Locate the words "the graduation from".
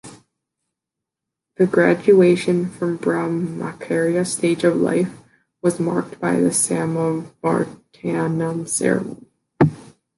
1.57-2.97